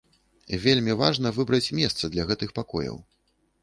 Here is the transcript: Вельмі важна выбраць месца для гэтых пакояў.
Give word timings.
Вельмі 0.63 0.95
важна 1.03 1.33
выбраць 1.37 1.73
месца 1.83 2.03
для 2.17 2.29
гэтых 2.33 2.59
пакояў. 2.61 3.03